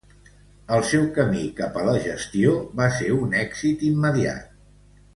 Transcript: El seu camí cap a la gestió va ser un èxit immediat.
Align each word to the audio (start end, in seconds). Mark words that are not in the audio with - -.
El 0.77 0.85
seu 0.91 1.03
camí 1.17 1.43
cap 1.59 1.77
a 1.81 1.83
la 1.89 1.95
gestió 2.07 2.57
va 2.83 2.91
ser 2.99 3.13
un 3.21 3.39
èxit 3.45 3.85
immediat. 3.95 4.53